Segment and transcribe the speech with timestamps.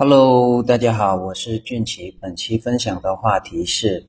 [0.00, 2.16] Hello，大家好，我是俊奇。
[2.20, 4.06] 本期分享的话题是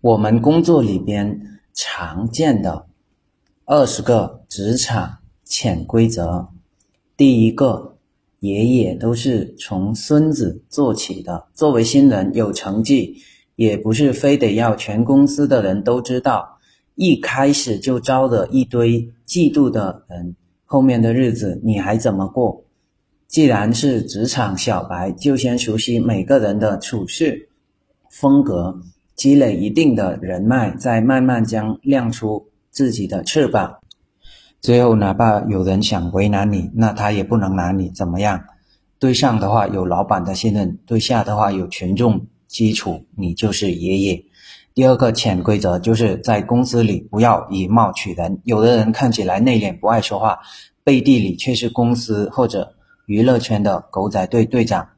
[0.00, 2.86] 我们工作里边常见的
[3.64, 6.50] 二十个职场潜规则。
[7.16, 7.96] 第一个，
[8.38, 11.48] 爷爷都是从孙子做起的。
[11.52, 13.16] 作为新人，有成绩
[13.56, 16.60] 也不是非得要全公司的人都知道。
[16.94, 22.62] 一开始就招了一堆嫉妒的人，后面的日子你还怎么过？
[23.32, 27.48] 既然是职场小白，就先熟悉每个人的处事
[28.10, 28.78] 风格，
[29.16, 33.78] 积累一定的人脉，再慢慢将亮出自己的翅膀。
[34.60, 38.44] 最后，哪怕有人想为难你，那他也不能拿你怎么样。
[38.98, 44.22] 对上的话有老板的信任，对下的话有群众基础，你就是爷爷。
[44.74, 48.42] 第二个潜规则就是在公司里不要以貌取人。
[48.44, 50.40] 有的人看起来内敛不爱说话，
[50.84, 52.74] 背地里却是公司或者。
[53.06, 54.88] 娱乐圈的狗仔队队长，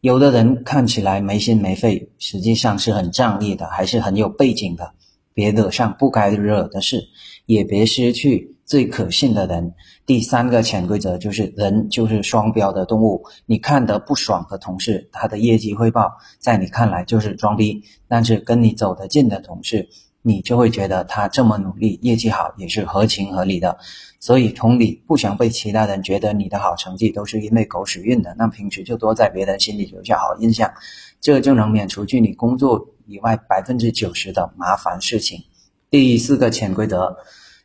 [0.00, 4.92] 有的人看起来没心没肺，实际上是很仗义的，还是很有背景的。
[5.32, 7.08] 别惹上不该惹的事，
[7.44, 9.74] 也别失去最可信的人。
[10.06, 13.22] 第三个潜规则就是：人就是双标的动物。
[13.44, 19.90] 你看得不爽的同事，他的业绩汇报在你看来就是装逼；但是跟你走得近的同事，
[20.26, 23.78] 你就会觉得他这么努力，业绩好也是合情合理的。
[24.18, 30.72] 所以，同理，不想被其他人觉得你的好成绩都是因为狗屎运的，那平时就多在别人心里留下好印象，
[31.20, 35.44] 这就能免除去你工作以外百分之九十的麻烦事情。
[35.90, 37.18] 第四个潜规则，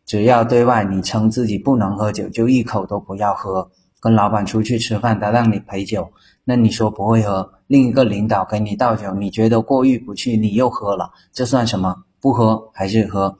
[0.05, 3.71] 只要对外你称自己不能喝酒，就一口都不要喝。
[3.99, 6.11] 跟老板出去吃饭，他让你陪酒，
[6.43, 12.03] 那你说不会喝，另一个领导给你倒酒，你觉得过意不去，你又喝了，这算什么？
[12.21, 13.37] 不喝还是喝？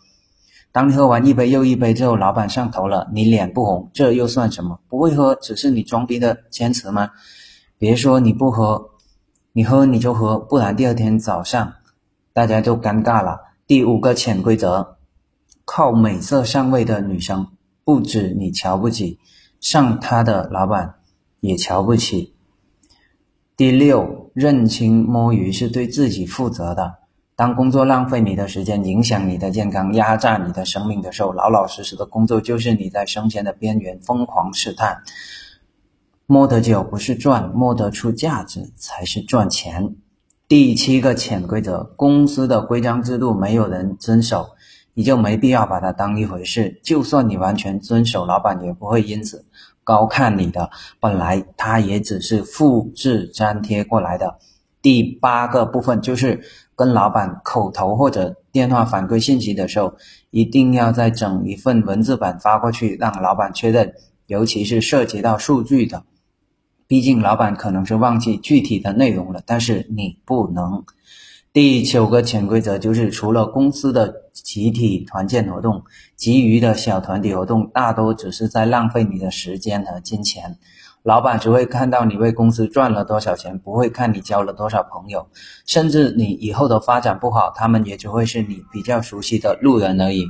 [0.74, 4.80] 当你喝完一杯又一杯之后，老板上头了，你脸不红，这又算什么？
[4.88, 7.12] 不会喝只是你装逼的坚持吗？
[7.78, 8.92] 别说你不喝，
[9.52, 11.74] 你喝你就喝，不然第二天早上
[12.32, 13.42] 大家就尴尬了。
[13.68, 14.98] 第五个潜规则：
[15.66, 17.48] 靠美色上位的女生，
[17.84, 19.20] 不止你瞧不起，
[19.60, 20.96] 上她的老板
[21.42, 22.34] 也瞧不起。
[23.58, 27.01] 第六，认清摸鱼是对自己负责的。
[27.42, 35.02] 当工作浪费你的时间，影响你的健康，压榨你的生命的时候，老老实实的工作就是你在生前的边缘疯狂试探。
[36.28, 39.96] 摸得久不是赚，摸得出价值才是赚钱。
[40.48, 44.52] 第七个潜规则：公司的规章制度没有人遵守，
[44.94, 46.80] 你就没必要把它当一回事。
[46.84, 49.48] 就算你完全遵守，老板也不会因此
[49.84, 50.70] 高看你的。
[51.00, 54.38] 本来他也只是复制粘贴过来的。
[54.82, 56.42] 第八个部分就是。
[56.74, 59.94] 跟老板口头或者电话反馈信息的时候，
[60.32, 63.94] 一定要再整一份文字版发过去，让老板确认。
[64.26, 66.06] 尤其是涉及到数据的，
[66.88, 70.84] 毕竟老板可能是忘记具体的内容了，但是你不能。
[71.54, 75.84] 第九个潜规则就是，除了公司的集体团建活动，
[76.16, 80.58] 其余的小团体活动大多只是在浪费你的时间和金钱。
[81.04, 85.30] 老板只会看到你为公司赚了多少钱，不会看你交了多少朋友，
[85.66, 90.28] 甚至你以后的发展不好，他们也只会是你比较熟悉的路人而已。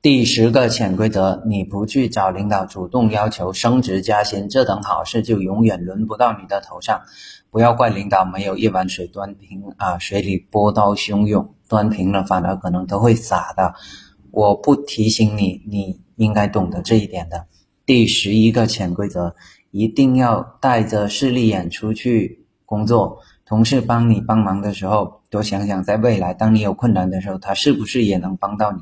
[0.00, 7.02] 第十个潜规则：你不去找领导主动要求升职加薪，这等好事就永远轮不到你的头上。
[7.50, 13.74] 不要怪领导没有一碗水端平啊，水里波涛汹涌，端平了反而可能都会洒的。
[14.30, 17.44] 我不提醒你，你应该懂得这一点的。
[17.84, 19.34] 第十一个潜规则。
[19.70, 28.78] 一定要带着势利眼出去工作，同事帮你帮忙的时候，多想想在未来，当你有困难的时候，他是不是也能帮到你？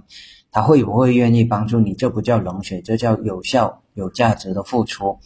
[0.51, 1.95] 他会不会愿意帮助你？
[1.95, 5.19] 这不叫冷血，这叫有效、有价值的付出。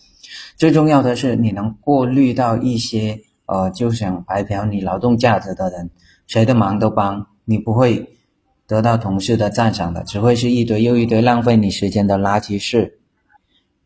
[0.56, 5.91] 最重要的是，你能过滤到一些呃，就想白嫖你劳动价值的人，
[6.27, 8.17] 谁的忙都帮，你不会
[8.67, 13.01] 得到同事的赞赏的，只会是一堆又一堆浪费你时间的垃圾事。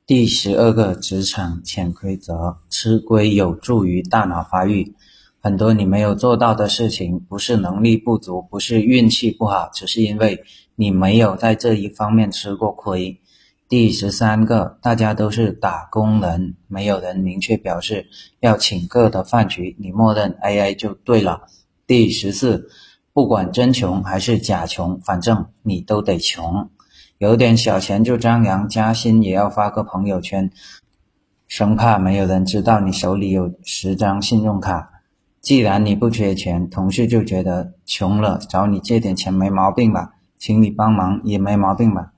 [0.06, 4.94] 第十二个职场潜规则：吃亏有助于大脑发育。
[5.40, 10.44] 很多你没有做到的事情，不是能力不足，不是运气不好，只是因为
[10.76, 13.20] 你没有在这一方面吃过亏。
[13.68, 18.06] 第十三个，大家都是打工人，没有人明确表示
[18.38, 21.48] 要请客的饭局，你默认 AA 就对了。
[21.84, 22.70] 第十四，
[23.12, 26.70] 不管真穷还是假穷，反正你都得穷。
[27.18, 30.50] 有点小钱就张扬，加薪也要发个朋友圈，
[31.48, 34.90] 生怕没有人知道你手里有十张信用卡。
[35.40, 40.12] 既然你不缺钱，同事就觉得穷了找你借点钱没毛病吧？
[40.38, 42.12] 请你帮忙也没毛病吧？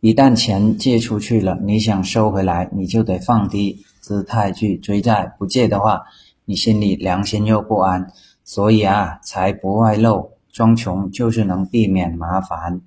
[0.00, 5.34] 一旦钱借出去了，你想收回来，你就得放低姿态去追债。
[5.38, 6.02] 不借的话，
[6.46, 8.10] 你心里良心又不安，
[8.42, 12.80] 所以啊，财不外露，装穷就是能避免麻烦。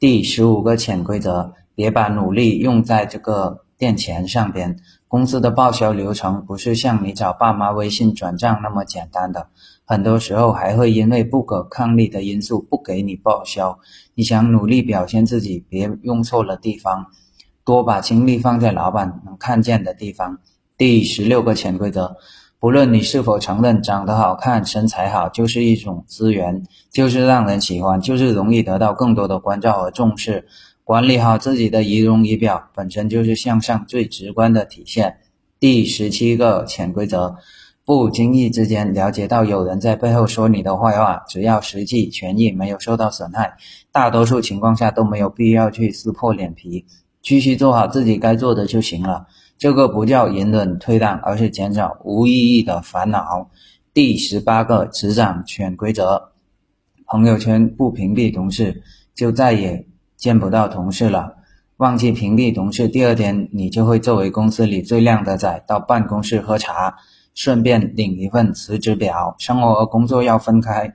[0.00, 4.78] 第十五个潜规则：别把努力用在这个垫钱上边。
[5.08, 9.48] 公司的报销流程不是像你找爸妈微信转账那么简单的，
[9.84, 13.76] 很多时候还会因为不可抗力的因素不给你报销。
[14.14, 17.06] 你想努力表现自己，别用错了地方，
[17.64, 20.38] 多把精力放在老板能看见的地方。
[20.76, 22.16] 第十六个潜规则。
[22.60, 30.48] 不论你是否承认，长得好看、身材好就是一种资源，就是让人喜欢，就是容易得到更多的关照和重视。
[30.82, 35.18] 管理好自己的仪容仪表，本身就是向上最直观的体现。
[35.60, 37.36] 第十七个潜规则：
[37.84, 43.56] 不经意之间了解到有人在背后说你的坏话，只要实际权益没有受到损害，
[43.92, 46.86] 大多数情况下都没有必要去撕破脸皮，
[47.22, 49.28] 继续做好自己该做的就行了。
[49.58, 53.50] 这个不叫隐忍退让，而是减少无意义的烦恼。
[53.92, 56.30] 第十八个职场潜规则：
[57.04, 58.84] 朋友圈不屏蔽同事，
[59.16, 61.34] 就再也见不到同事了。
[61.76, 66.98] 忘记屏蔽同事，第二天你就会作为公司里最靓的仔到办公室喝茶，
[67.34, 69.34] 顺便领一份辞职表。
[69.40, 70.94] 生活和工作要分开，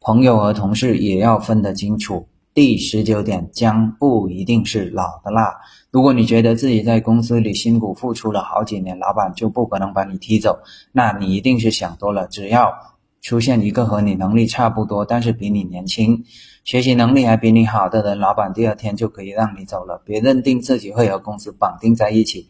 [0.00, 2.28] 朋友和同事也要分得清楚。
[2.54, 5.56] 第十九点，姜不一定是老的辣。
[5.90, 10.60] 如果你觉得自己在公司里辛苦付出了好几年，老板就不可能把你踢走，
[10.92, 12.28] 那你一定是想多了。
[12.28, 12.72] 只要
[13.20, 16.26] 出现一个和你能力差不多，但是比你年轻、
[16.62, 20.00] 学习能力还比你好的人，老板第二天就可以让你走了。
[20.04, 22.46] 别认定自己会和公司绑定在一起。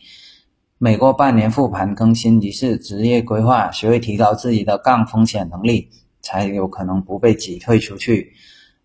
[0.77, 5.89] 每过半年复盘更新一次职业规划，学会提高自己的抗风险能力，
[6.21, 8.35] 才有可能不被挤退出去。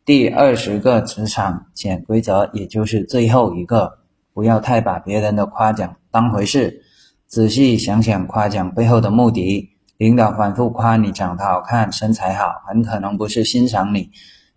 [0.09, 3.99] 第二十个职场潜规则，也就是最后一个，
[4.33, 6.81] 不要太把别人的夸奖当回事。
[7.27, 9.69] 仔细想想夸奖背后的目的。
[9.97, 14.09] 领导反复夸你长得好看、身材好，很可能不是欣赏你，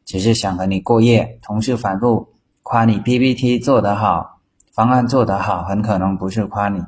[0.06, 1.38] 只是想和你过夜。
[1.42, 2.30] 同事反复
[2.62, 4.40] 夸你 PPT 做得好、
[4.72, 6.80] 方案做得好，很可能不是夸你，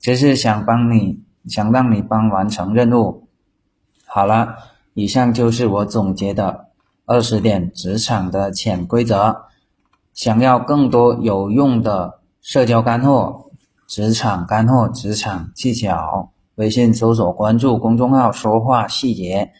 [0.00, 3.28] 只是想帮你想让你帮完成任务。
[4.06, 4.56] 好了，
[4.94, 6.67] 以上就是我总结的。
[7.08, 9.34] 二十点职场的潜规则，
[10.12, 13.46] 想要更多有用的社交干货、
[13.86, 19.50] 职场干货、职场技巧，微信搜索关注公众号“说话细节”，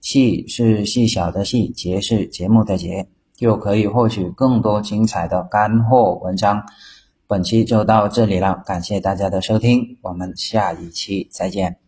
[0.00, 6.64] 细是细小的细，节是节目的节，就可以获取更多精彩的干货文章。
[7.26, 11.83] 本期就到这里了，感谢大家的收听，我们下一期再见。